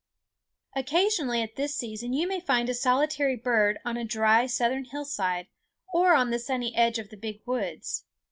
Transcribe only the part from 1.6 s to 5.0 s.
season you may find a solitary bird on a dry southern